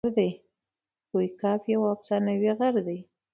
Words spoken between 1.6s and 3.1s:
یو افسانوي غر دئ.